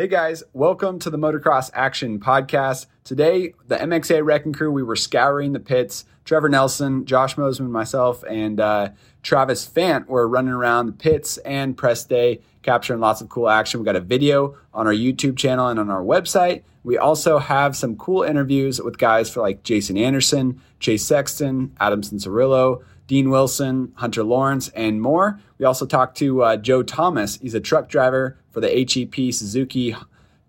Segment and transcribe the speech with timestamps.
[0.00, 2.86] Hey guys, welcome to the Motocross Action Podcast.
[3.04, 6.06] Today, the MXA Wrecking Crew, we were scouring the pits.
[6.24, 8.88] Trevor Nelson, Josh Mosiman, myself, and uh,
[9.22, 13.78] Travis Fant were running around the pits and press day, capturing lots of cool action.
[13.78, 16.62] We got a video on our YouTube channel and on our website.
[16.82, 22.00] We also have some cool interviews with guys for like Jason Anderson, Chase Sexton, Adam
[22.00, 25.38] Cianciarulo, Dean Wilson, Hunter Lawrence, and more.
[25.58, 27.36] We also talked to uh, Joe Thomas.
[27.36, 29.96] He's a truck driver for the HEP Suzuki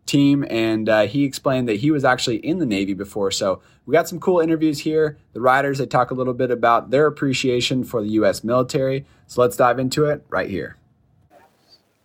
[0.05, 3.31] team, and uh, he explained that he was actually in the Navy before.
[3.31, 5.17] So we got some cool interviews here.
[5.33, 8.43] The riders, they talk a little bit about their appreciation for the U.S.
[8.43, 9.05] military.
[9.27, 10.77] So let's dive into it right here.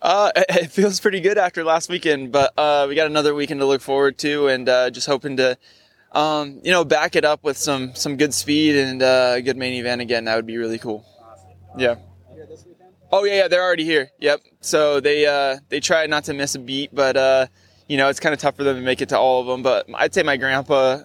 [0.00, 3.66] Uh, it feels pretty good after last weekend, but uh, we got another weekend to
[3.66, 5.58] look forward to, and uh, just hoping to
[6.12, 9.56] um, you know, back it up with some some good speed and uh, a good
[9.56, 10.24] main event again.
[10.24, 11.04] That would be really cool.
[11.76, 11.96] Yeah.
[13.12, 14.10] Oh yeah, yeah, they're already here.
[14.18, 14.40] Yep.
[14.60, 17.46] So they uh, they try not to miss a beat, but uh,
[17.88, 19.62] you know it's kind of tough for them to make it to all of them.
[19.62, 21.02] But I'd say my grandpa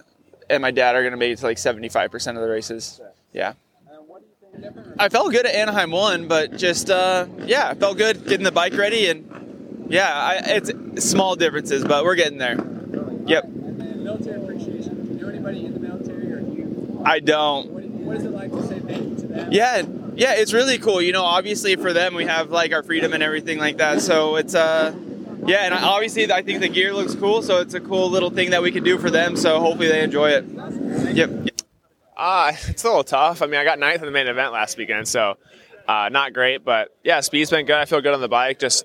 [0.50, 2.50] and my dad are going to make it to like seventy five percent of the
[2.50, 3.00] races.
[3.32, 3.54] Yeah.
[4.98, 8.52] I felt good at Anaheim one, but just uh, yeah, I felt good getting the
[8.52, 12.56] bike ready and yeah, I, it's small differences, but we're getting there.
[13.26, 13.44] Yep.
[17.04, 17.70] I don't.
[17.70, 19.52] What, what is it like to say thank you to them?
[19.52, 19.82] Yeah,
[20.14, 21.00] yeah, it's really cool.
[21.00, 24.00] You know, obviously for them, we have like our freedom and everything like that.
[24.00, 24.94] So it's uh,
[25.46, 27.42] yeah, and obviously I think the gear looks cool.
[27.42, 29.36] So it's a cool little thing that we can do for them.
[29.36, 30.44] So hopefully they enjoy it.
[31.14, 31.48] Yep.
[32.16, 33.42] Uh, it's a little tough.
[33.42, 35.38] I mean, I got ninth in the main event last weekend, so
[35.88, 36.64] uh, not great.
[36.64, 37.76] But yeah, speed's been good.
[37.76, 38.58] I feel good on the bike.
[38.58, 38.84] Just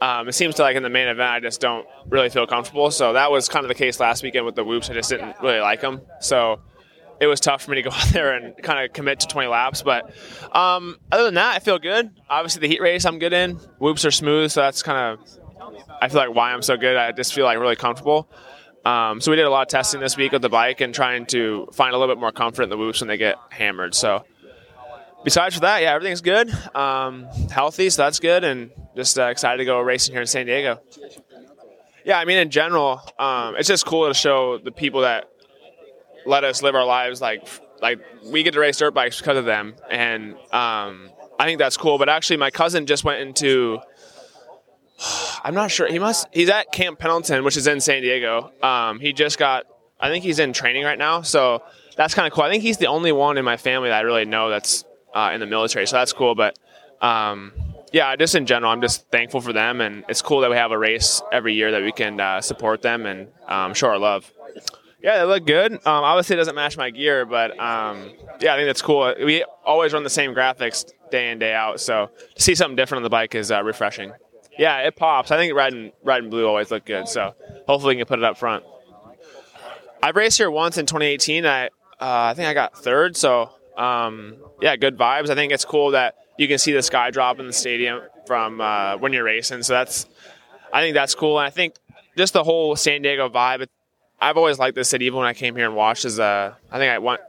[0.00, 2.90] um, it seems to like in the main event, I just don't really feel comfortable.
[2.90, 4.90] So that was kind of the case last weekend with the whoops.
[4.90, 6.02] I just didn't really like them.
[6.20, 6.60] So
[7.20, 9.48] it was tough for me to go out there and kind of commit to 20
[9.48, 9.82] laps.
[9.82, 10.12] But
[10.54, 12.10] um, other than that, I feel good.
[12.28, 13.56] Obviously, the heat race I'm good in.
[13.78, 15.38] Whoops are smooth, so that's kind of
[16.00, 16.96] I feel like why I'm so good.
[16.96, 18.28] I just feel like really comfortable.
[18.84, 21.24] Um, so we did a lot of testing this week with the bike and trying
[21.26, 23.94] to find a little bit more comfort in the whoops when they get hammered.
[23.94, 24.24] So
[25.24, 26.50] besides for that, yeah, everything's good.
[26.74, 30.44] Um, healthy, so that's good, and just uh, excited to go racing here in San
[30.46, 30.80] Diego.
[32.04, 35.30] Yeah, I mean, in general, um, it's just cool to show the people that
[36.26, 37.46] let us live our lives like
[37.80, 41.76] like we get to race dirt bikes because of them, and um, I think that's
[41.76, 41.98] cool.
[41.98, 43.80] But actually, my cousin just went into
[45.44, 45.86] I'm not sure.
[45.86, 46.26] He must.
[46.32, 48.52] He's at Camp Pendleton, which is in San Diego.
[48.62, 49.64] Um, he just got.
[50.00, 51.62] I think he's in training right now, so
[51.96, 52.44] that's kind of cool.
[52.44, 54.84] I think he's the only one in my family that I really know that's
[55.14, 56.34] uh, in the military, so that's cool.
[56.34, 56.58] But
[57.00, 57.52] um,
[57.92, 60.72] yeah, just in general, I'm just thankful for them, and it's cool that we have
[60.72, 64.30] a race every year that we can uh, support them and um, show our love.
[65.04, 65.72] Yeah, they look good.
[65.72, 68.10] Um, obviously, it doesn't match my gear, but um,
[68.40, 69.14] yeah, I think that's cool.
[69.22, 73.00] We always run the same graphics day in day out, so to see something different
[73.00, 74.12] on the bike is uh, refreshing.
[74.58, 75.30] Yeah, it pops.
[75.30, 77.34] I think red and red and blue always look good, so
[77.68, 78.64] hopefully we can put it up front.
[80.02, 81.44] I've raced here once in 2018.
[81.44, 81.68] I uh,
[82.00, 85.28] I think I got third, so um, yeah, good vibes.
[85.28, 88.58] I think it's cool that you can see the sky drop in the stadium from
[88.58, 89.64] uh, when you're racing.
[89.64, 90.06] So that's
[90.72, 91.74] I think that's cool, and I think
[92.16, 93.66] just the whole San Diego vibe.
[94.20, 95.06] I've always liked this city.
[95.06, 97.20] Even when I came here and watched, as a I think I went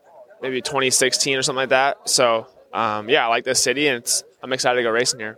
[0.42, 2.10] maybe 2016 or something like that.
[2.10, 4.06] So um, yeah, I like this city, and
[4.44, 5.38] I'm excited to go racing here.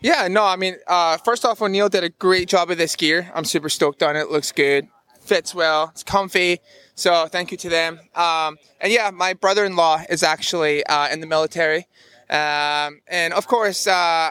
[0.00, 3.30] Yeah, no, I mean, uh, first off, O'Neill did a great job with this gear.
[3.34, 4.20] I'm super stoked on it.
[4.20, 4.88] it looks good,
[5.20, 6.60] fits well, it's comfy.
[6.94, 8.00] So thank you to them.
[8.14, 11.86] Um, and yeah, my brother-in-law is actually uh, in the military,
[12.30, 14.30] um, and of course, uh,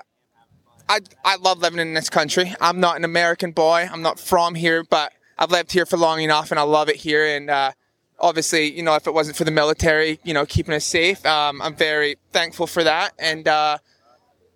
[0.89, 2.53] I I love living in this country.
[2.59, 3.87] I'm not an American boy.
[3.91, 6.95] I'm not from here, but I've lived here for long enough, and I love it
[6.97, 7.25] here.
[7.25, 7.71] And uh,
[8.19, 11.61] obviously, you know, if it wasn't for the military, you know, keeping us safe, um,
[11.61, 13.13] I'm very thankful for that.
[13.19, 13.77] And uh,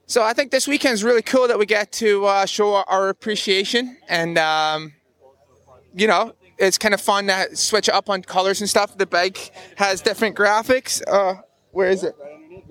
[0.06, 3.10] so I think this weekend is really cool that we get to uh, show our
[3.10, 4.94] appreciation, and um,
[5.96, 8.98] you know, it's kind of fun to switch up on colors and stuff.
[8.98, 11.02] The bike has different graphics.
[11.08, 12.16] Uh, where is it?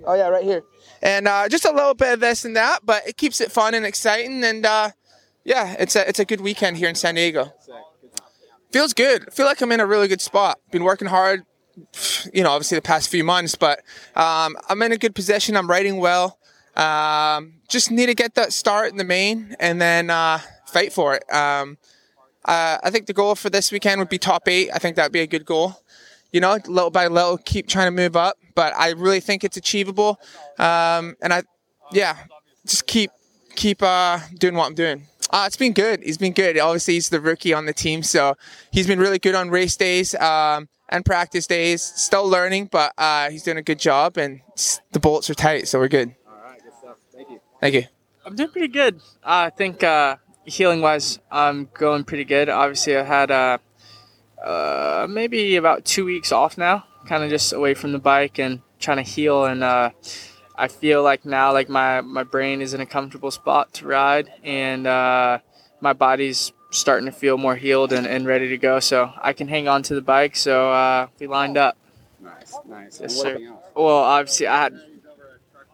[0.04, 0.62] Oh yeah, right here.
[1.02, 3.74] And uh, just a little bit of this and that, but it keeps it fun
[3.74, 4.44] and exciting.
[4.44, 4.90] And uh,
[5.44, 7.52] yeah, it's a it's a good weekend here in San Diego.
[8.72, 9.26] Feels good.
[9.26, 10.60] I feel like I'm in a really good spot.
[10.70, 11.44] Been working hard,
[12.32, 13.80] you know, obviously the past few months, but
[14.14, 15.56] um, I'm in a good position.
[15.56, 16.38] I'm riding well.
[16.76, 21.14] Um, just need to get that start in the main and then uh, fight for
[21.14, 21.24] it.
[21.34, 21.78] Um,
[22.44, 24.70] uh, I think the goal for this weekend would be top eight.
[24.72, 25.82] I think that'd be a good goal.
[26.32, 29.56] You know, little by little, keep trying to move up, but I really think it's
[29.56, 30.20] achievable.
[30.58, 31.42] Um, and I,
[31.92, 32.16] yeah,
[32.64, 33.10] just keep
[33.56, 35.06] keep uh, doing what I'm doing.
[35.32, 36.02] Uh, it's been good.
[36.02, 36.58] He's been good.
[36.58, 38.36] Obviously, he's the rookie on the team, so
[38.72, 41.82] he's been really good on race days um, and practice days.
[41.82, 44.40] Still learning, but uh, he's doing a good job, and
[44.92, 46.14] the bolts are tight, so we're good.
[46.26, 46.96] All right, good stuff.
[47.14, 47.40] Thank you.
[47.60, 47.84] Thank you.
[48.24, 48.96] I'm doing pretty good.
[49.22, 52.48] Uh, I think uh, healing wise, I'm going pretty good.
[52.48, 53.58] Obviously, I had uh,
[54.44, 58.62] uh, maybe about two weeks off now, kind of just away from the bike and
[58.80, 59.44] trying to heal.
[59.44, 59.90] And uh,
[60.60, 64.30] I feel like now, like my my brain is in a comfortable spot to ride,
[64.44, 65.38] and uh,
[65.80, 68.78] my body's starting to feel more healed and, and ready to go.
[68.78, 70.36] So I can hang on to the bike.
[70.36, 71.78] So uh, we lined up.
[72.20, 73.00] Nice, nice.
[73.00, 73.38] Yes, sir.
[73.74, 74.80] Well, obviously, I had,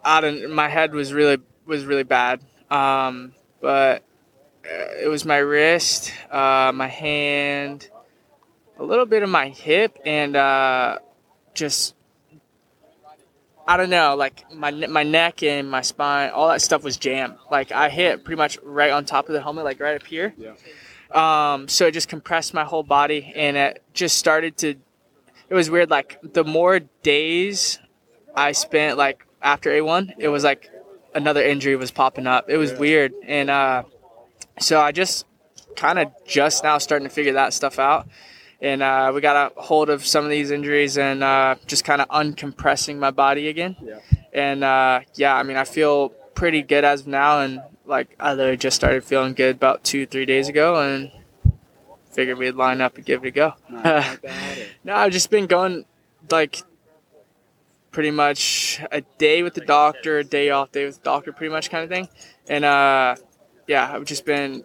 [0.05, 2.41] I don't, my head was really was really bad.
[2.71, 4.05] Um, but
[4.65, 7.91] uh, it was my wrist, uh, my hand,
[8.79, 11.01] a little bit of my hip, and uh,
[11.55, 11.96] just
[13.67, 17.37] I don't know, like my my neck and my spine, all that stuff was jammed.
[17.51, 20.35] Like I hit pretty much right on top of the helmet, like right up here.
[20.39, 20.53] Yeah.
[21.11, 24.77] Um, so it just compressed my whole body, and it just started to.
[25.49, 25.91] It was weird.
[25.91, 27.81] Like the more days
[28.35, 30.71] I spent, like after A1, it was like
[31.15, 32.49] another injury was popping up.
[32.49, 33.83] It was weird, and uh,
[34.61, 35.27] so I just
[35.75, 38.09] kind of just now starting to figure that stuff out.
[38.61, 42.01] And uh, we got a hold of some of these injuries and uh, just kind
[42.01, 43.77] of uncompressing my body again.
[43.83, 43.99] Yeah.
[44.33, 47.41] And uh, yeah, I mean, I feel pretty good as of now.
[47.41, 51.11] And like, I literally just started feeling good about two, three days ago and
[52.11, 53.55] figured we'd line up and give it a go.
[53.69, 53.85] Nice.
[53.85, 55.85] Like that, or- No, I've just been going
[56.31, 56.63] like
[57.91, 61.53] pretty much a day with the doctor, a day off, day with the doctor, pretty
[61.53, 62.09] much kind of thing.
[62.49, 63.17] And uh,
[63.67, 64.65] yeah, I've just been.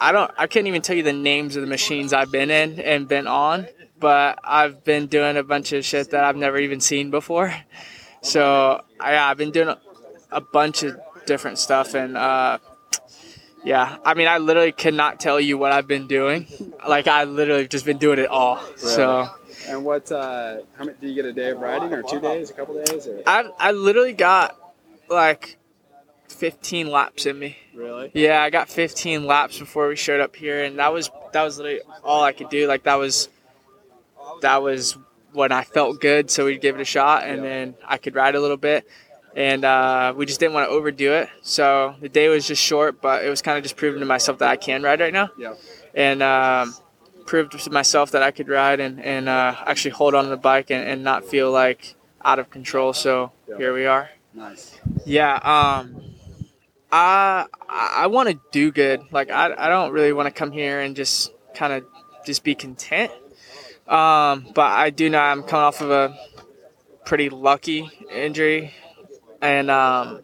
[0.00, 0.30] I don't.
[0.38, 3.26] I can't even tell you the names of the machines I've been in and been
[3.26, 3.66] on,
[3.98, 7.54] but I've been doing a bunch of shit that I've never even seen before.
[8.22, 9.78] So I, yeah, I've been doing a,
[10.32, 12.58] a bunch of different stuff, and uh,
[13.62, 16.46] yeah, I mean, I literally cannot tell you what I've been doing.
[16.88, 18.58] Like I literally just been doing it all.
[18.76, 19.28] So.
[19.68, 20.10] And what?
[20.10, 20.96] Uh, how many?
[20.98, 23.50] Do you get a day of riding, or two days, a couple days, or I
[23.58, 24.56] I literally got
[25.10, 25.58] like
[26.30, 27.56] 15 laps in me.
[27.74, 28.10] really?
[28.14, 31.58] Yeah, I got 15 laps before we showed up here, and that was that was
[31.58, 32.66] literally all I could do.
[32.66, 33.28] Like that was
[34.42, 34.96] that was
[35.32, 37.48] when I felt good, so we'd give it a shot, and Yeah.
[37.48, 38.86] then I could ride a little bit.
[39.36, 43.00] And uh, we just didn't want to overdo it, so the day was just short.
[43.00, 45.30] But it was kind of just proving to myself that I can ride right now,
[45.38, 45.54] Yeah.
[45.94, 46.74] and um,
[47.26, 50.36] proved to myself that I could ride and and uh, actually hold on to the
[50.36, 51.94] bike and, and not feel like
[52.24, 52.92] out of control.
[52.92, 53.56] So Yeah.
[53.58, 54.10] here we are.
[54.34, 54.78] Nice.
[55.06, 56.02] Yeah, um,
[56.92, 59.02] I I want to do good.
[59.10, 61.84] Like I, I don't really want to come here and just kind of
[62.26, 63.12] just be content.
[63.86, 66.16] Um, but I do know I'm coming off of a
[67.04, 68.72] pretty lucky injury,
[69.40, 70.20] and um,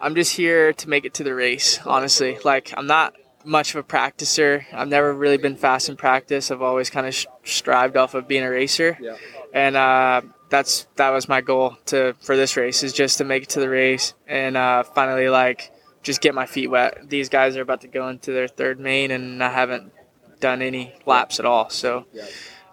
[0.00, 1.78] I'm just here to make it to the race.
[1.86, 3.14] Honestly, like I'm not
[3.44, 4.64] much of a practicer.
[4.72, 6.50] I've never really been fast in practice.
[6.50, 9.16] I've always kind of sh- strived off of being a racer Yeah.
[9.54, 13.44] and uh, that's that was my goal to for this race is just to make
[13.44, 15.72] it to the race and uh, finally like
[16.06, 17.10] just get my feet wet.
[17.10, 19.92] These guys are about to go into their third main, and I haven't
[20.40, 21.68] done any laps at all.
[21.68, 22.06] So,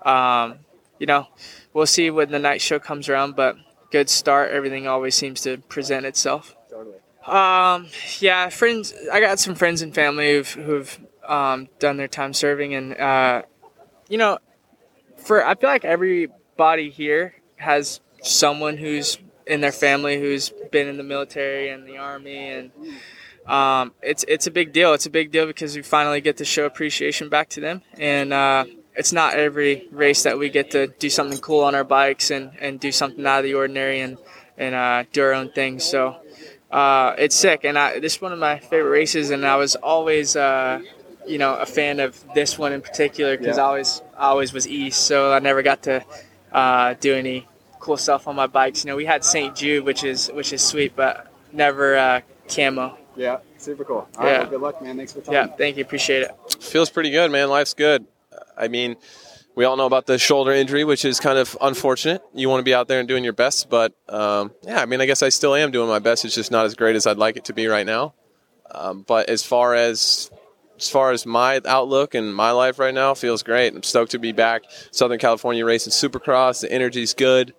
[0.03, 0.59] um,
[0.99, 1.27] you know,
[1.73, 3.35] we'll see when the night show comes around.
[3.35, 3.57] But
[3.91, 4.51] good start.
[4.51, 6.55] Everything always seems to present itself.
[7.25, 7.87] Um,
[8.19, 8.93] yeah, friends.
[9.11, 13.41] I got some friends and family who've who've um, done their time serving, and uh,
[14.09, 14.37] you know,
[15.17, 20.97] for I feel like everybody here has someone who's in their family who's been in
[20.97, 22.71] the military and the army, and
[23.47, 24.93] um, it's it's a big deal.
[24.93, 28.31] It's a big deal because we finally get to show appreciation back to them, and
[28.31, 28.65] uh,
[28.95, 32.51] it's not every race that we get to do something cool on our bikes and,
[32.59, 34.17] and do something out of the ordinary and
[34.57, 35.79] and uh, do our own thing.
[35.79, 36.15] So
[36.71, 39.75] uh, it's sick, and I, this is one of my favorite races, and I was
[39.75, 40.79] always, uh,
[41.27, 43.63] you know, a fan of this one in particular because Yeah.
[43.63, 46.05] I always, I always was East, so I never got to
[46.51, 47.47] uh, do any
[47.83, 48.83] cool stuff on my bikes.
[48.83, 49.53] You know, we had St.
[49.55, 52.97] Jude, which is which is sweet, but never uh, camo.
[53.15, 53.39] Yeah.
[53.57, 54.07] Super cool.
[54.17, 54.31] All right.
[54.31, 54.39] Yeah.
[54.39, 54.97] Well, good luck, man.
[54.97, 55.33] Thanks for the time.
[55.33, 56.31] Yeah, thank you, appreciate it.
[56.59, 57.49] Feels pretty good, man.
[57.49, 58.05] Life's good.
[58.57, 58.95] I mean,
[59.55, 62.23] we all know about the shoulder injury, which is kind of unfortunate.
[62.33, 64.99] You want to be out there and doing your best, but um, yeah, I mean,
[65.01, 66.25] I guess I still am doing my best.
[66.25, 68.13] It's just not as great as I'd like it to be right now.
[68.71, 70.31] Um, but as far as
[70.77, 73.75] as far as my outlook and my life right now, feels great.
[73.75, 74.63] I'm stoked to be back.
[74.91, 76.61] Southern California racing Supercross.
[76.61, 77.53] The energy's good.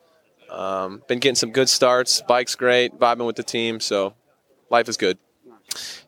[0.54, 2.23] Um, been getting some good starts.
[2.23, 2.99] Bike's great.
[2.99, 3.80] Vibing with the team.
[3.80, 4.14] So
[4.70, 5.18] life is good.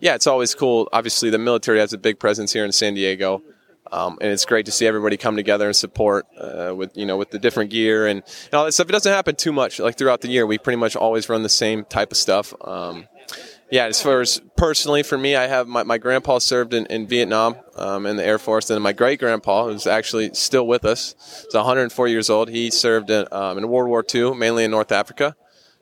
[0.00, 0.88] Yeah, it's always cool.
[0.92, 3.42] Obviously, the military has a big presence here in San Diego.
[3.90, 7.16] Um, and it's great to see everybody come together and support uh, with you know
[7.16, 8.88] with the different gear and, and all that stuff.
[8.88, 10.44] It doesn't happen too much like throughout the year.
[10.46, 12.52] We pretty much always run the same type of stuff.
[12.62, 13.06] Um,
[13.70, 17.06] yeah, as far as personally for me, I have my, my grandpa served in, in
[17.06, 21.14] Vietnam um, in the Air Force, and my great grandpa, who's actually still with us,
[21.48, 22.48] is 104 years old.
[22.48, 25.34] He served in, um, in World War II, mainly in North Africa.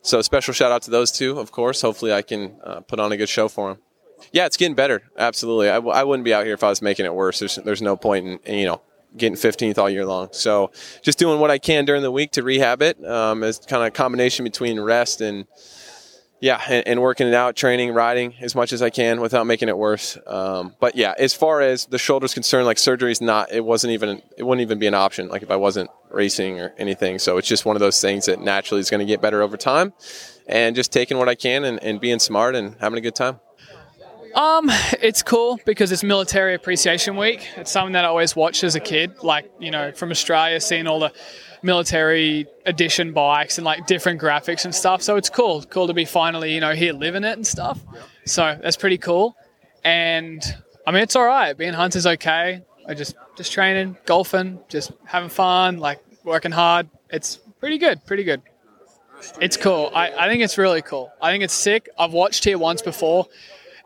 [0.02, 1.82] So special shout out to those two, of course.
[1.82, 3.82] Hopefully, I can uh, put on a good show for them.
[4.32, 5.02] Yeah, it's getting better.
[5.18, 5.68] Absolutely.
[5.68, 7.38] I, w- I wouldn't be out here if I was making it worse.
[7.38, 8.82] There's, there's no point in, in, you know,
[9.16, 10.28] getting 15th all year long.
[10.32, 10.72] So
[11.02, 13.90] just doing what I can during the week to rehab it um, kind of a
[13.90, 15.46] combination between rest and,
[16.44, 19.70] yeah, and, and, working it out, training, riding as much as I can without making
[19.70, 20.18] it worse.
[20.26, 23.94] Um, but yeah, as far as the shoulder's concerned, like surgery is not, it wasn't
[23.94, 25.28] even, it wouldn't even be an option.
[25.28, 27.18] Like if I wasn't racing or anything.
[27.18, 29.56] So it's just one of those things that naturally is going to get better over
[29.56, 29.94] time
[30.46, 33.40] and just taking what I can and, and being smart and having a good time.
[34.34, 34.68] Um,
[35.00, 37.46] it's cool because it's Military Appreciation Week.
[37.56, 40.86] It's something that I always watched as a kid, like you know, from Australia, seeing
[40.86, 41.12] all the
[41.62, 45.02] military edition bikes and like different graphics and stuff.
[45.02, 47.78] So it's cool, cool to be finally you know here living it and stuff.
[48.24, 49.36] So that's pretty cool.
[49.84, 50.42] And
[50.86, 51.56] I mean, it's all right.
[51.56, 52.62] Being hunter's okay.
[52.88, 56.88] I just just training, golfing, just having fun, like working hard.
[57.08, 58.42] It's pretty good, pretty good.
[59.40, 59.90] It's cool.
[59.94, 61.12] I, I think it's really cool.
[61.22, 61.88] I think it's sick.
[61.98, 63.28] I've watched here once before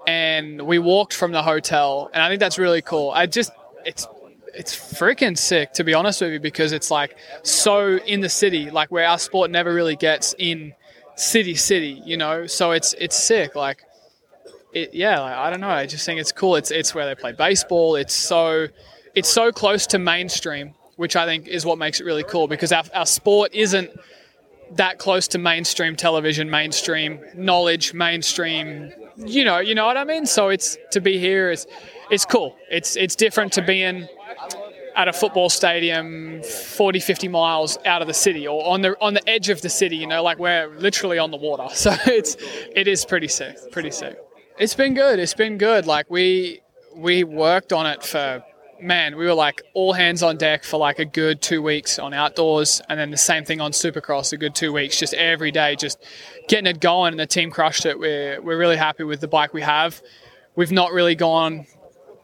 [0.09, 3.11] and we walked from the hotel, and I think that's really cool.
[3.11, 3.53] I just
[3.85, 4.09] it's
[4.55, 8.71] it's freaking sick to be honest with you because it's like so in the city,
[8.71, 10.73] like where our sport never really gets in
[11.17, 12.47] city city, you know.
[12.47, 13.85] So it's it's sick, like
[14.73, 14.95] it.
[14.95, 15.69] Yeah, like, I don't know.
[15.69, 16.57] I just think it's cool.
[16.57, 17.95] It's it's where they play baseball.
[17.95, 18.69] It's so
[19.15, 22.73] it's so close to mainstream, which I think is what makes it really cool because
[22.73, 23.91] our, our sport isn't
[24.73, 30.27] that close to mainstream television, mainstream knowledge, mainstream you know, you know what I mean.
[30.27, 31.67] So it's to be here is
[32.11, 32.57] it's cool.
[32.71, 34.09] It's it's different to being
[34.95, 39.15] at a football stadium 40 50 miles out of the city or on the on
[39.15, 42.37] the edge of the city you know like we're literally on the water so it's
[42.75, 44.19] it is pretty sick pretty sick
[44.59, 46.61] it's been good it's been good like we
[46.97, 48.43] we worked on it for
[48.81, 52.15] man we were like all hands on deck for like a good two weeks on
[52.15, 55.77] outdoors and then the same thing on supercross a good two weeks just every day
[55.77, 55.99] just
[56.49, 57.99] getting it going, and the team crushed it.
[57.99, 60.03] We're we're really happy with the bike we have.
[60.57, 61.67] We've not really gone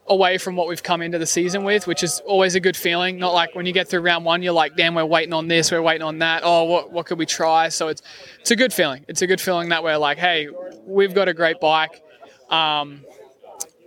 [0.06, 3.18] away from what we've come into the season with, which is always a good feeling.
[3.18, 5.72] Not like when you get through round one, you're like, damn, we're waiting on this,
[5.72, 6.42] we're waiting on that.
[6.44, 7.68] Oh, what what could we try?
[7.68, 8.02] So it's
[8.40, 9.04] it's a good feeling.
[9.08, 10.48] It's a good feeling that we're like, hey,
[10.84, 12.02] we've got a great bike.
[12.50, 13.04] Um,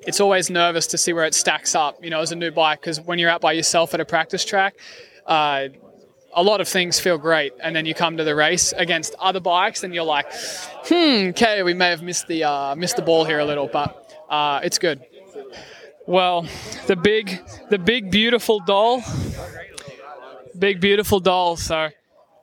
[0.07, 2.79] it's always nervous to see where it stacks up, you know, as a new bike,
[2.79, 4.73] because when you're out by yourself at a practice track,
[5.25, 5.67] uh,
[6.33, 9.41] a lot of things feel great, and then you come to the race against other
[9.41, 10.25] bikes, and you're like,
[10.87, 13.89] hmm, okay, we may have missed the uh, missed the ball here a little, but
[14.29, 15.01] uh, it's good.
[16.05, 16.45] Well,
[16.85, 19.03] the big, the big beautiful doll,
[20.57, 21.57] big beautiful doll.
[21.57, 21.89] So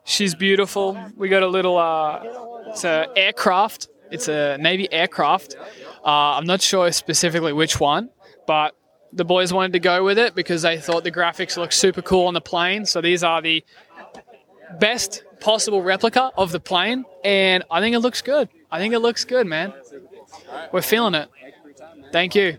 [0.03, 0.97] she's beautiful.
[1.17, 2.21] We got a little, uh,
[2.67, 3.87] it's an aircraft.
[4.11, 5.55] It's a Navy aircraft.
[6.05, 8.09] Uh, I'm not sure specifically which one,
[8.45, 8.75] but
[9.11, 12.27] the boys wanted to go with it because they thought the graphics looked super cool
[12.27, 12.85] on the plane.
[12.85, 13.63] So these are the
[14.79, 18.49] best possible replica of the plane, and I think it looks good.
[18.71, 19.73] I think it looks good, man.
[20.71, 21.29] We're feeling it.
[22.11, 22.57] Thank you.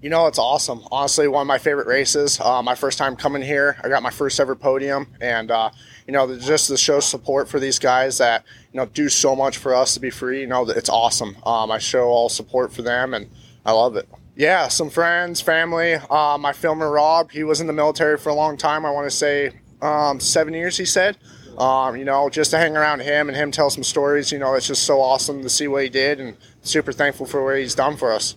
[0.00, 0.82] You know, it's awesome.
[0.90, 2.40] Honestly, one of my favorite races.
[2.40, 5.70] Uh, my first time coming here, I got my first ever podium, and uh,
[6.06, 9.56] you know, just to show support for these guys that you know do so much
[9.56, 10.40] for us to be free.
[10.40, 11.36] You know, it's awesome.
[11.44, 13.30] Um, I show all support for them, and
[13.64, 14.08] I love it.
[14.36, 15.94] Yeah, some friends, family.
[15.94, 18.86] Uh, my filmer Rob, he was in the military for a long time.
[18.86, 19.52] I want to say
[19.82, 21.16] um, seven years, he said.
[21.58, 24.54] Um, you know, just to hang around him and him tell some stories, you know,
[24.54, 27.74] it's just so awesome to see what he did and super thankful for what he's
[27.74, 28.36] done for us.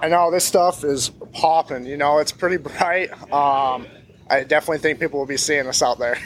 [0.00, 3.12] I know this stuff is popping, you know, it's pretty bright.
[3.32, 3.86] Um,
[4.28, 6.18] I definitely think people will be seeing us out there.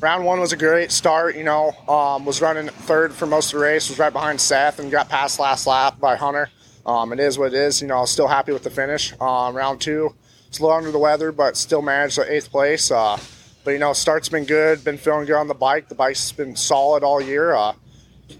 [0.00, 3.58] Round one was a great start, you know, um, was running third for most of
[3.58, 6.48] the race, was right behind Seth and got passed last lap by Hunter.
[6.86, 9.12] Um, it is what it is, you know, still happy with the finish.
[9.20, 10.14] Um, round two,
[10.48, 12.90] it's a little under the weather, but still managed the eighth place.
[12.90, 13.18] Uh,
[13.62, 14.82] but you know, start's been good.
[14.84, 15.88] Been feeling good on the bike.
[15.90, 17.54] The bike's been solid all year.
[17.54, 17.74] Uh,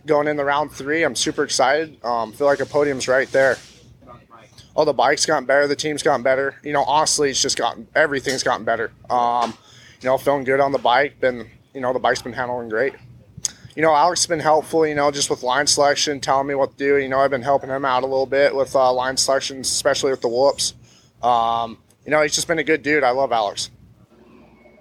[0.07, 2.03] going in the round three, I'm super excited.
[2.03, 3.59] Um, feel like a podium's right there.
[4.75, 5.67] Oh, the bike's gotten better.
[5.67, 6.55] The team's gotten better.
[6.63, 8.93] You know, honestly, it's just gotten everything's gotten better.
[9.11, 9.53] Um,
[10.01, 11.21] you know, feeling good on the bike.
[11.21, 12.95] Been you know, the bike's been handling great.
[13.77, 14.87] You know, Alex has been helpful.
[14.87, 16.97] You know, just with line selection, telling me what to do.
[16.97, 20.11] You know, I've been helping him out a little bit with uh, line selection, especially
[20.11, 20.75] with the whoops.
[21.23, 23.05] Um, you know, he's just been a good dude.
[23.05, 23.71] I love Alex.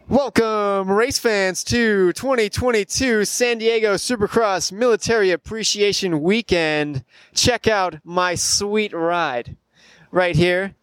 [0.07, 7.03] Welcome, race fans, to 2022 San Diego Supercross Military Appreciation Weekend.
[7.35, 9.55] Check out my sweet ride
[10.09, 10.73] right here.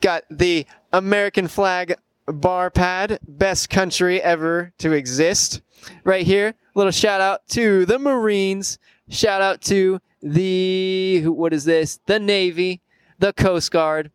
[0.00, 1.96] Got the American flag
[2.32, 5.62] bar pad, best country ever to exist.
[6.04, 8.78] Right here, little shout out to the Marines.
[9.08, 12.00] Shout out to the, what is this?
[12.06, 12.80] The Navy,
[13.18, 14.10] the Coast Guard,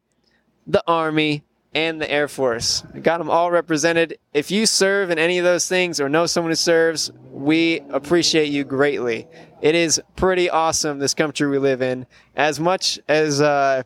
[0.67, 1.43] the Army,
[1.75, 2.84] and the Air Force.
[3.01, 4.17] got them all represented.
[4.34, 8.50] If you serve in any of those things or know someone who serves, we appreciate
[8.50, 9.27] you greatly.
[9.62, 12.05] It is pretty awesome, this country we live in.
[12.36, 13.84] As much as uh,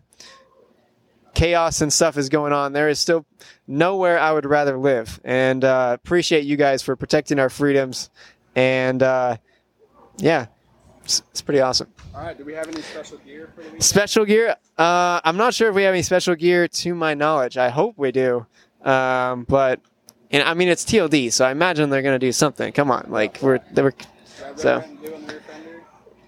[1.38, 3.26] chaos and stuff is going on, there is still
[3.68, 5.22] nowhere I would rather live.
[5.24, 8.10] And uh, appreciate you guys for protecting our freedoms.
[8.56, 9.38] And uh,
[10.18, 10.48] yeah,
[11.04, 11.94] it's, it's pretty awesome.
[12.16, 12.36] All right.
[12.36, 13.84] Do we have any special gear for the weekend?
[13.84, 14.56] Special gear?
[14.78, 17.56] Uh, I'm not sure if we have any special gear to my knowledge.
[17.58, 18.48] I hope we do.
[18.82, 19.80] Um, but
[20.32, 22.72] and I mean it's TLD, so I imagine they're gonna do something.
[22.74, 23.94] Come on, like we're they were
[24.56, 24.84] so.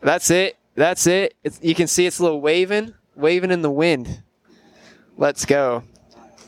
[0.02, 0.58] That's it.
[0.76, 1.36] That's it.
[1.44, 4.24] It's, you can see it's a little waving, waving in the wind.
[5.20, 5.84] Let's go.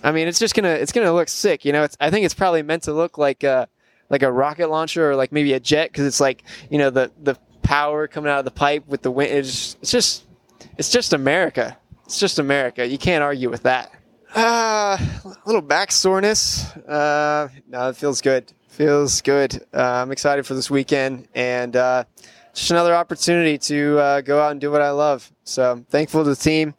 [0.02, 1.66] I mean, it's just gonna it's gonna look sick.
[1.66, 3.68] You know, it's, I think it's probably meant to look like a
[4.10, 7.12] like a rocket launcher or like maybe a jet because it's like you know the
[7.22, 9.32] the power coming out of the pipe with the wind.
[9.34, 10.24] It's, it's just
[10.78, 11.78] it's just America.
[12.06, 12.88] It's just America.
[12.88, 13.92] You can't argue with that.
[14.34, 16.72] Uh, a little back soreness.
[16.78, 18.54] Uh, no, it feels good.
[18.70, 19.66] Feels good.
[19.74, 22.06] Uh, I'm excited for this weekend and uh,
[22.54, 25.30] just another opportunity to uh, go out and do what I love.
[25.44, 26.74] So thankful to the team,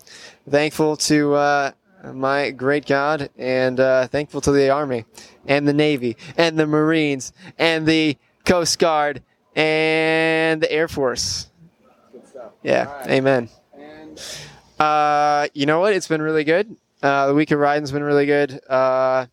[0.48, 1.72] thankful to uh,
[2.12, 5.04] my great God, and uh, thankful to the Army
[5.46, 9.22] and the Navy and the Marines and the Coast Guard
[9.54, 11.50] and the Air Force.
[12.62, 13.48] Yeah, amen.
[14.78, 15.94] Uh, you know what?
[15.94, 16.76] It's been really good.
[17.02, 18.60] Uh, the week of riding's been really good.
[18.68, 19.26] Uh,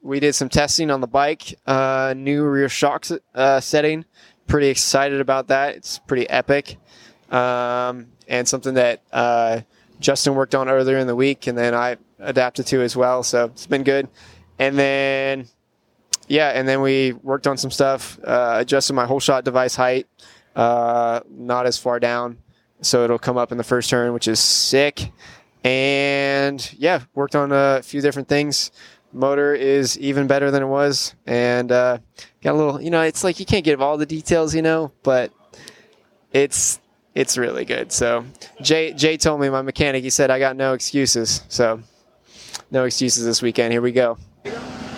[0.00, 4.04] we did some testing on the bike, uh, new rear shock uh, setting.
[4.46, 5.76] Pretty excited about that.
[5.76, 6.76] It's pretty epic,
[7.30, 9.60] um, and something that uh,
[10.00, 13.22] Justin worked on earlier in the week, and then I adapted to as well.
[13.22, 14.08] So it's been good.
[14.58, 15.46] And then,
[16.28, 20.06] yeah, and then we worked on some stuff, uh, adjusted my whole shot device height,
[20.54, 22.38] uh, not as far down,
[22.80, 25.12] so it'll come up in the first turn, which is sick
[25.64, 28.70] and yeah, worked on a few different things.
[29.12, 31.98] Motor is even better than it was, and uh,
[32.42, 32.80] got a little.
[32.80, 35.32] You know, it's like you can't give all the details, you know, but
[36.32, 36.80] it's
[37.14, 37.92] it's really good.
[37.92, 38.24] So
[38.62, 40.02] Jay Jay told me my mechanic.
[40.02, 41.44] He said I got no excuses.
[41.48, 41.82] So
[42.70, 43.72] no excuses this weekend.
[43.72, 44.18] Here we go.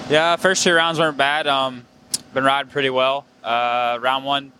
[0.09, 1.47] Yeah, first two rounds weren't bad.
[1.47, 1.87] Um,
[2.33, 3.25] been riding pretty well.
[3.43, 4.53] Uh, round one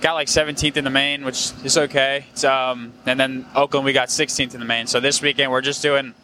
[0.00, 2.24] got like 17th in the main, which is okay.
[2.44, 4.86] Um, and then Oakland, we got 16th in the main.
[4.86, 6.14] So this weekend, we're just doing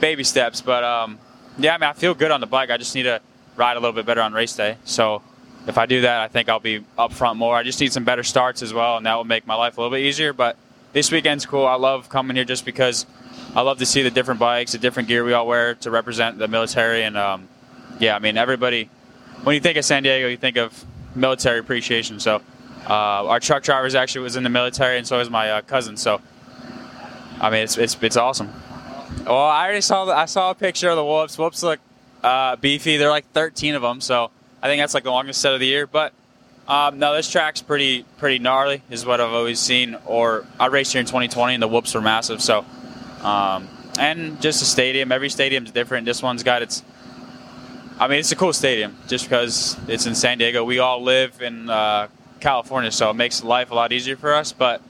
[0.00, 0.60] baby steps.
[0.60, 1.18] But um,
[1.58, 2.70] yeah, I mean, I feel good on the bike.
[2.70, 3.20] I just need to
[3.56, 4.76] ride a little bit better on race day.
[4.84, 5.22] So
[5.66, 7.54] if I do that, I think I'll be up front more.
[7.54, 9.80] I just need some better starts as well, and that will make my life a
[9.80, 10.32] little bit easier.
[10.32, 10.56] But
[10.92, 11.66] this weekend's cool.
[11.66, 13.06] I love coming here just because
[13.54, 16.38] I love to see the different bikes, the different gear we all wear to represent
[16.38, 17.02] the military.
[17.02, 17.48] And um,
[17.98, 18.88] yeah, I mean, everybody,
[19.42, 20.84] when you think of San Diego, you think of
[21.14, 22.20] military appreciation.
[22.20, 22.42] So
[22.88, 25.96] uh, our truck drivers actually was in the military, and so was my uh, cousin.
[25.96, 26.20] So,
[27.40, 28.50] I mean, it's, it's it's awesome.
[29.26, 31.36] Well, I already saw the, I saw a picture of the whoops.
[31.36, 31.80] Whoops look
[32.22, 32.96] uh, beefy.
[32.96, 34.30] They're like 13 of them, so
[34.62, 35.86] I think that's like the longest set of the year.
[35.86, 36.12] But
[36.68, 39.96] um, no, this track's pretty pretty gnarly, is what I've always seen.
[40.06, 42.40] Or I raced here in 2020, and the whoops were massive.
[42.40, 42.64] So,
[43.22, 45.12] um, and just a stadium.
[45.12, 46.06] Every stadium's different.
[46.06, 46.82] This one's got its.
[47.98, 50.64] I mean, it's a cool stadium just because it's in San Diego.
[50.64, 52.08] We all live in uh,
[52.40, 54.52] California, so it makes life a lot easier for us.
[54.52, 54.80] But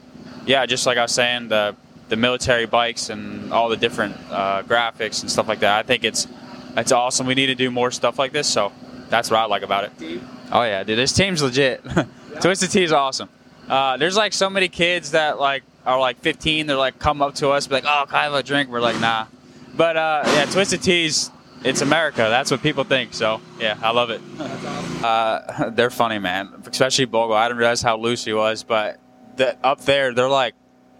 [0.45, 1.75] yeah, just like I was saying, the
[2.09, 5.79] the military bikes and all the different uh, graphics and stuff like that.
[5.79, 6.27] I think it's
[6.75, 7.27] it's awesome.
[7.27, 8.71] We need to do more stuff like this, so
[9.09, 10.21] that's what I like about it.
[10.51, 11.83] Oh yeah, dude, this team's legit.
[12.41, 13.29] Twisted Tea is awesome.
[13.67, 16.67] Uh, there's like so many kids that like are like 15.
[16.67, 18.81] They're like come up to us, be like, "Oh, can I have a drink?" We're
[18.81, 19.27] like, "Nah."
[19.75, 21.31] But uh, yeah, Twisted Tea's
[21.63, 22.17] it's America.
[22.17, 23.13] That's what people think.
[23.13, 24.21] So yeah, I love it.
[25.01, 26.61] Uh, they're funny, man.
[26.67, 27.35] Especially Bogle.
[27.35, 28.99] I didn't realize how loose he was, but
[29.35, 30.53] the, up there, they're like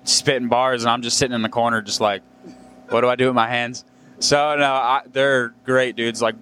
[0.05, 2.23] spitting bars, and I'm just sitting in the corner, just like,
[2.89, 3.85] what do I do with my hands?
[4.17, 6.19] So no, I, they're great dudes.
[6.19, 6.33] Like,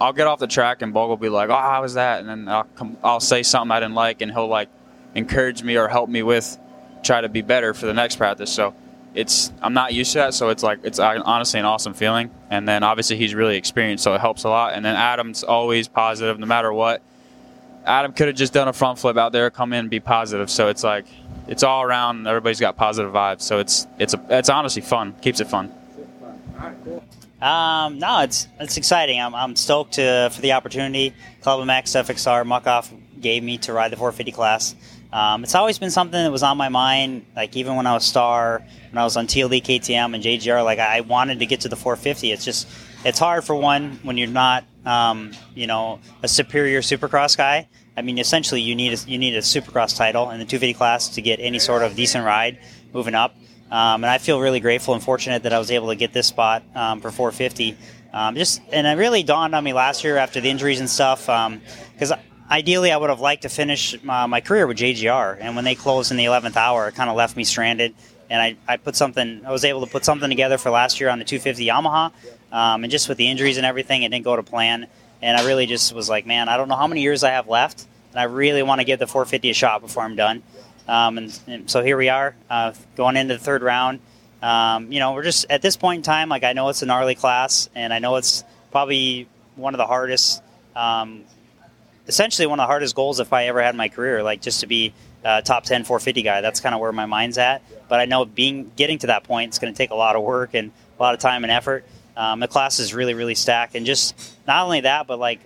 [0.00, 2.28] I'll get off the track, and Bogle will be like, "Oh, how was that?" And
[2.28, 4.68] then I'll come, I'll say something I didn't like, and he'll like
[5.16, 6.56] encourage me or help me with
[7.02, 8.52] try to be better for the next practice.
[8.52, 8.74] So
[9.14, 12.30] it's I'm not used to that, so it's like it's honestly an awesome feeling.
[12.50, 14.74] And then obviously he's really experienced, so it helps a lot.
[14.74, 17.02] And then Adam's always positive, no matter what.
[17.84, 20.48] Adam could have just done a front flip out there, come in, and be positive.
[20.50, 21.06] So it's like
[21.48, 22.26] it's all around.
[22.26, 25.14] Everybody's got positive vibes, so it's it's a, it's honestly fun.
[25.20, 25.72] Keeps it fun.
[27.40, 29.20] Um, no, it's it's exciting.
[29.20, 31.12] I'm, I'm stoked to, for the opportunity
[31.42, 34.76] Club MX FXR Muc-Off gave me to ride the 450 class.
[35.12, 37.26] Um, it's always been something that was on my mind.
[37.36, 40.78] Like even when I was star, when I was on TLD, KTM, and JGR, like
[40.78, 42.32] I wanted to get to the 450.
[42.32, 42.66] It's just
[43.04, 47.68] it's hard for one when you're not, um, you know, a superior Supercross guy.
[47.96, 51.08] I mean, essentially, you need a, you need a Supercross title in the 250 class
[51.10, 52.58] to get any sort of decent ride
[52.94, 53.34] moving up.
[53.70, 56.26] Um, and I feel really grateful and fortunate that I was able to get this
[56.26, 57.76] spot um, for 450.
[58.12, 61.20] Um, just and it really dawned on me last year after the injuries and stuff
[61.22, 62.18] because um,
[62.52, 65.74] ideally, I would have liked to finish my, my career with JGR, and when they
[65.74, 67.94] closed in the 11th hour, it kind of left me stranded.
[68.28, 71.08] And I, I put something, I was able to put something together for last year
[71.08, 72.12] on the 250 Yamaha,
[72.52, 74.86] um, and just with the injuries and everything, it didn't go to plan.
[75.22, 77.48] And I really just was like, man, I don't know how many years I have
[77.48, 80.42] left, and I really want to give the 450 a shot before I'm done.
[80.86, 84.00] Um, and, and, so here we are, uh, going into the third round.
[84.42, 86.86] Um, you know, we're just at this point in time, like I know it's a
[86.86, 90.42] gnarly class, and I know it's probably one of the hardest,
[90.74, 91.22] um,
[92.06, 94.60] essentially one of the hardest goals if I ever had in my career, like just
[94.60, 94.92] to be
[95.24, 96.40] a top 10 450 guy.
[96.40, 97.62] That's kind of where my mind's at.
[97.88, 100.22] But I know being getting to that point, it's going to take a lot of
[100.22, 101.84] work and a lot of time and effort.
[102.16, 105.40] Um, the class is really, really stacked, and just not only that, but like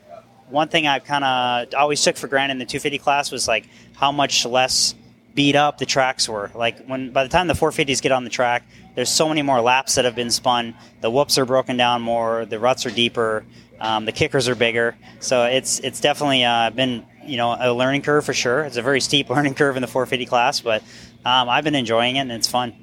[0.49, 3.69] one thing I kind of always took for granted in the 250 class was like
[3.95, 4.95] how much less
[5.37, 6.51] beat up the tracks were.
[6.55, 8.65] Like when by the time the 450s get on the track,
[8.97, 10.75] there's so many more laps that have been spun.
[11.03, 12.45] The whoops are broken down more.
[12.45, 13.45] The ruts are deeper.
[13.79, 14.97] Um, the kickers are bigger.
[15.21, 18.65] So it's it's definitely uh, been you know a learning curve for sure.
[18.65, 20.83] It's a very steep learning curve in the 450 class, but
[21.25, 22.75] um, I've been enjoying it and it's fun.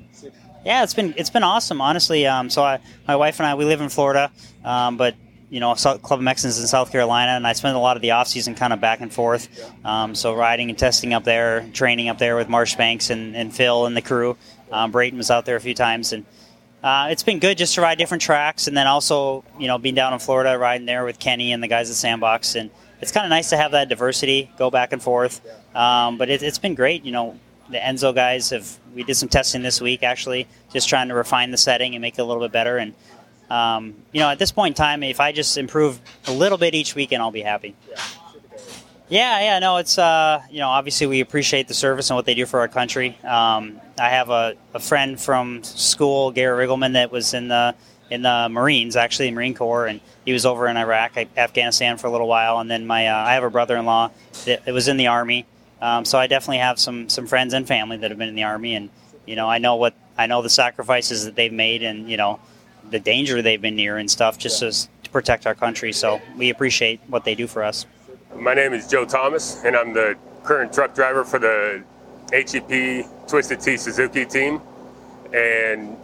[0.63, 2.25] Yeah, it's been it's been awesome, honestly.
[2.25, 4.31] Um, so I, my wife and I we live in Florida,
[4.63, 5.15] um, but
[5.53, 8.09] you know, Club MX is in South Carolina, and I spent a lot of the
[8.09, 9.71] off season kind of back and forth.
[9.85, 13.85] Um, so riding and testing up there, training up there with Marchbanks and, and Phil
[13.85, 14.35] and the crew.
[14.71, 16.25] Um, Brayton was out there a few times, and
[16.81, 19.93] uh, it's been good just to ride different tracks, and then also you know being
[19.93, 23.23] down in Florida, riding there with Kenny and the guys at Sandbox, and it's kind
[23.23, 25.39] of nice to have that diversity, go back and forth.
[25.75, 27.39] Um, but it, it's been great, you know.
[27.69, 28.79] The Enzo guys have.
[28.93, 32.17] We did some testing this week, actually, just trying to refine the setting and make
[32.17, 32.93] it a little bit better, and
[33.53, 36.73] um, you know, at this point in time, if I just improve a little bit
[36.73, 37.75] each weekend, I'll be happy.
[39.09, 42.33] Yeah, yeah, no, it's uh, you know, obviously we appreciate the service and what they
[42.33, 43.17] do for our country.
[43.23, 47.75] Um, I have a, a friend from school, Garrett Riggleman, that was in the
[48.09, 52.11] in the Marines, actually, Marine Corps, and he was over in Iraq, Afghanistan for a
[52.11, 52.59] little while.
[52.59, 54.11] And then my, uh, I have a brother-in-law
[54.45, 55.45] that, that was in the Army,
[55.81, 58.43] um, so I definitely have some some friends and family that have been in the
[58.43, 58.89] Army, and
[59.25, 62.39] you know, I know what I know the sacrifices that they've made, and you know,
[62.89, 65.91] the danger they've been near and stuff, just as, to protect our country.
[65.93, 67.85] So we appreciate what they do for us.
[68.35, 71.83] My name is Joe Thomas, and I'm the current truck driver for the
[72.31, 74.61] HEP Twisted Tea Suzuki team.
[75.33, 75.97] And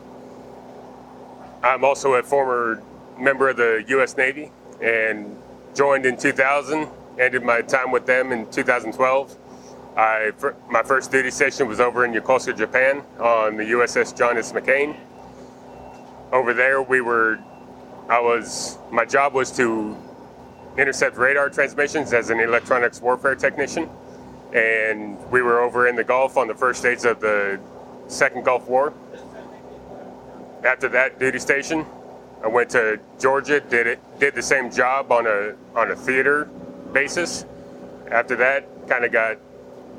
[1.63, 2.83] I'm also a former
[3.17, 4.15] member of the U.S.
[4.15, 5.35] Navy and
[5.75, 6.87] joined in 2000,
[7.19, 9.37] ended my time with them in 2012.
[9.97, 10.31] I,
[10.69, 14.53] my first duty station was over in Yokosuka, Japan on the USS John S.
[14.53, 14.95] McCain
[16.31, 17.39] over there we were
[18.09, 19.95] i was my job was to
[20.79, 23.89] intercept radar transmissions as an electronics warfare technician.
[24.53, 27.59] And we were over in the gulf on the first days of the
[28.07, 28.93] second gulf war.
[30.63, 31.85] After that duty station
[32.41, 36.45] i went to georgia did it did the same job on a on a theater
[36.93, 37.45] basis.
[38.09, 39.37] After that kind of got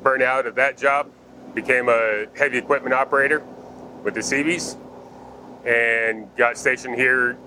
[0.03, 1.09] burnt out of that job
[1.53, 3.39] became a heavy equipment operator
[4.03, 4.75] with the seabees
[5.65, 7.37] and got stationed here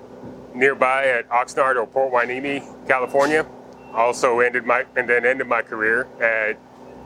[0.55, 3.47] nearby at Oxnard or Port Hueneme, California.
[3.93, 6.59] Also ended my and then ended my career at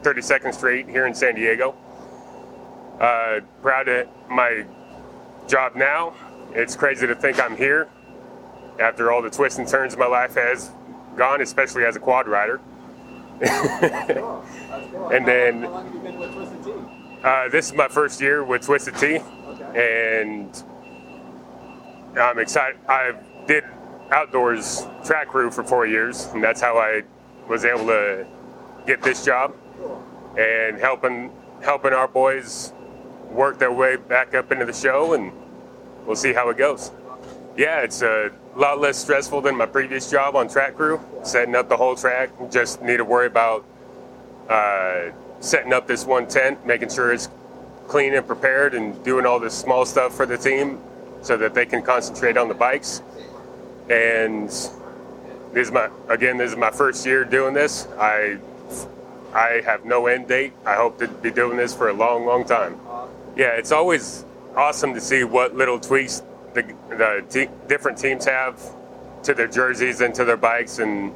[0.03, 1.75] 32nd Street here in San Diego.
[3.01, 4.64] Uh, proud of my
[5.47, 6.14] job now.
[6.53, 7.88] It's crazy to think I'm here
[8.81, 10.71] after all the twists and turns my life has
[11.16, 12.61] gone, especially as a quad rider.
[13.40, 15.64] and then
[17.23, 19.18] uh, this is my first year with Twisted Tea,
[19.75, 20.62] and
[22.18, 22.81] I'm excited.
[22.88, 23.12] I
[23.46, 23.64] did
[24.11, 27.02] outdoors track crew for four years, and that's how I
[27.48, 28.26] was able to
[28.87, 29.54] get this job
[30.37, 32.72] and helping helping our boys
[33.31, 35.33] work their way back up into the show, and
[36.07, 36.90] we'll see how it goes.
[37.57, 41.68] Yeah, it's a lot less stressful than my previous job on track crew, setting up
[41.68, 42.31] the whole track.
[42.50, 43.64] Just need to worry about
[44.48, 47.28] uh, setting up this one tent, making sure it's
[47.88, 50.81] clean and prepared, and doing all this small stuff for the team
[51.22, 53.02] so that they can concentrate on the bikes.
[53.90, 54.48] And
[55.52, 57.87] this is my again, this is my first year doing this.
[57.98, 58.38] I
[59.33, 60.52] I have no end date.
[60.64, 62.78] I hope to be doing this for a long, long time.
[63.37, 64.24] Yeah, it's always
[64.57, 66.22] awesome to see what little tweaks
[66.54, 68.61] the, the te- different teams have
[69.22, 71.12] to their jerseys and to their bikes and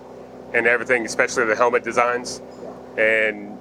[0.55, 2.43] and everything, especially the helmet designs.
[2.99, 3.59] And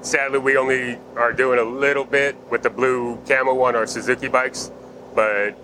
[0.00, 4.28] sadly, we only are doing a little bit with the blue camo on our Suzuki
[4.28, 4.70] bikes
[5.18, 5.58] but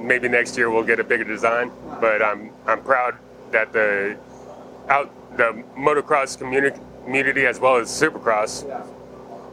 [0.00, 1.70] maybe next year we'll get a bigger design.
[2.00, 3.18] But I'm I'm proud
[3.50, 4.16] that the
[4.88, 8.64] out the motocross community community as well as Supercross,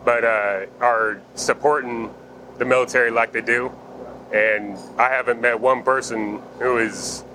[0.06, 2.14] but uh, are supporting
[2.60, 3.74] the military like they do.
[4.34, 7.26] And I haven't met one person who is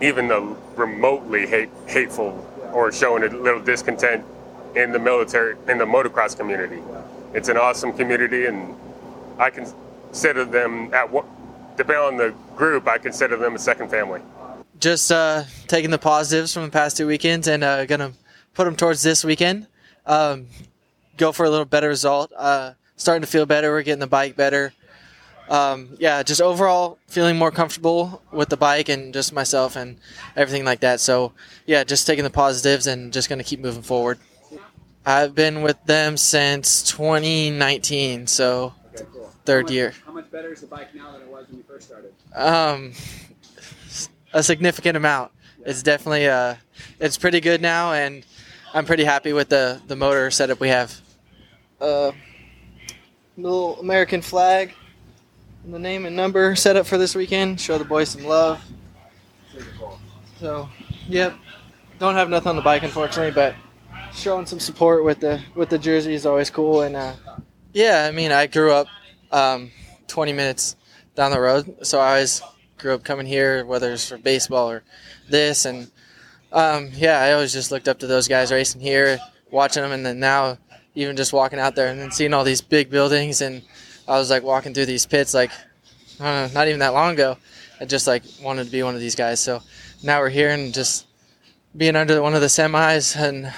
[0.00, 0.40] even the
[0.74, 2.32] remotely hate, hateful
[2.72, 4.24] or showing a little discontent
[4.74, 6.80] in the military in the motocross community.
[7.34, 8.74] It's an awesome community, and
[9.38, 11.24] I consider them at what
[11.76, 14.20] depending on the group, I consider them a second family.
[14.80, 18.12] Just uh, taking the positives from the past two weekends and uh, gonna
[18.54, 19.66] put them towards this weekend.
[20.06, 20.46] Um,
[21.16, 22.32] go for a little better result.
[22.36, 23.70] Uh, starting to feel better.
[23.70, 24.72] We're getting the bike better.
[25.48, 29.98] Um, yeah, just overall feeling more comfortable with the bike and just myself and
[30.36, 31.00] everything like that.
[31.00, 31.32] So
[31.66, 34.18] yeah, just taking the positives and just gonna keep moving forward.
[35.06, 38.74] I've been with them since 2019, so.
[39.44, 39.94] Third How much- year.
[40.06, 42.12] How much better is the bike now than it was when you first started?
[42.34, 42.92] Um,
[44.32, 45.32] a significant amount.
[45.64, 46.56] It's definitely uh,
[47.00, 48.24] it's pretty good now, and
[48.74, 51.00] I'm pretty happy with the the motor setup we have.
[51.80, 52.12] Uh,
[53.36, 54.74] little American flag,
[55.64, 57.60] and the name and number set up for this weekend.
[57.60, 58.62] Show the boys some love.
[60.40, 60.68] So,
[61.08, 61.34] yep.
[61.98, 63.54] Don't have nothing on the bike, unfortunately, but
[64.12, 66.82] showing some support with the with the jersey is always cool.
[66.82, 67.14] And uh,
[67.72, 68.88] yeah, I mean, I grew up
[69.34, 69.70] um,
[70.08, 70.76] 20 minutes
[71.14, 72.42] down the road, so I always
[72.78, 74.82] grew up coming here, whether it's for baseball or
[75.28, 75.90] this, and
[76.52, 79.18] um, yeah, I always just looked up to those guys racing here,
[79.50, 80.58] watching them, and then now
[80.94, 83.62] even just walking out there and then seeing all these big buildings, and
[84.06, 85.50] I was like walking through these pits, like
[86.20, 87.36] know, not even that long ago,
[87.80, 89.40] I just like wanted to be one of these guys.
[89.40, 89.60] So
[90.02, 91.06] now we're here and just
[91.76, 93.52] being under one of the semis and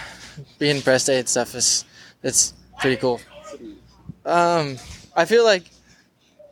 [0.58, 1.84] being press day and stuff is
[2.22, 3.20] it's pretty cool.
[4.24, 4.76] Um,
[5.16, 5.64] I feel like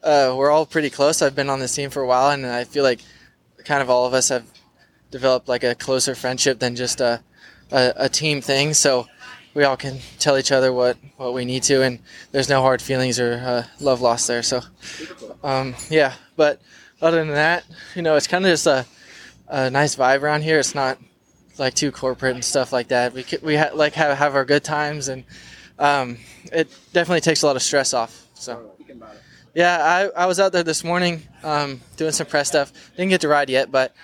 [0.03, 1.21] uh, we're all pretty close.
[1.21, 3.01] I've been on this team for a while, and I feel like
[3.65, 4.47] kind of all of us have
[5.11, 7.23] developed like a closer friendship than just a,
[7.71, 8.73] a, a team thing.
[8.73, 9.07] So
[9.53, 11.99] we all can tell each other what, what we need to, and
[12.33, 14.43] there's no hard feelings or uh, love lost there.
[14.43, 14.63] So,
[15.43, 16.15] um, yeah.
[16.35, 16.63] But
[17.03, 18.87] other than that, you know, it's kind of just a,
[19.47, 20.59] a nice vibe around here.
[20.59, 20.99] It's not
[21.59, 23.13] like too corporate and stuff like that.
[23.13, 25.25] We we ha- like have have our good times, and
[25.79, 26.17] um,
[26.51, 28.24] it definitely takes a lot of stress off.
[28.35, 28.73] So.
[29.55, 32.73] Yeah, I, I was out there this morning um, doing some press stuff.
[32.97, 33.95] Didn't get to ride yet, but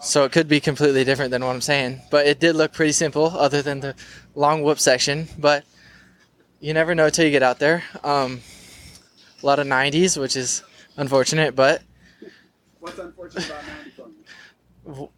[0.00, 2.00] so it could be completely different than what I'm saying.
[2.10, 3.94] But it did look pretty simple, other than the
[4.34, 5.28] long whoop section.
[5.38, 5.64] But
[6.60, 7.84] you never know till you get out there.
[8.02, 8.40] Um,
[9.42, 10.62] a lot of 90s, which is
[10.96, 11.82] unfortunate, but
[12.80, 13.64] What's unfortunate about
[14.86, 15.08] 90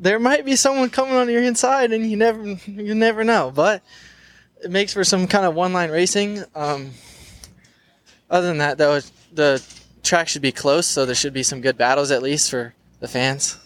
[0.00, 3.52] there might be someone coming on your inside, and you never you never know.
[3.54, 3.82] But
[4.62, 6.44] it makes for some kind of one line racing.
[6.54, 6.90] Um,
[8.30, 9.00] other than that, though,
[9.32, 9.62] the
[10.02, 13.08] track should be close, so there should be some good battles at least for the
[13.08, 13.58] fans.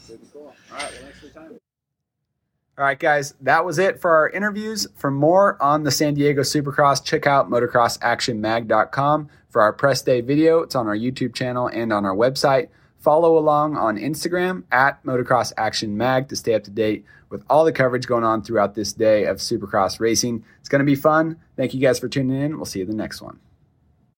[2.79, 4.87] All right, guys, that was it for our interviews.
[4.97, 9.29] For more on the San Diego Supercross, check out motocrossactionmag.com.
[9.51, 12.69] For our press day video, it's on our YouTube channel and on our website.
[12.99, 17.65] Follow along on Instagram at Motocross Action Mag to stay up to date with all
[17.65, 20.43] the coverage going on throughout this day of Supercross racing.
[20.61, 21.37] It's going to be fun.
[21.57, 22.57] Thank you guys for tuning in.
[22.57, 23.39] We'll see you in the next one.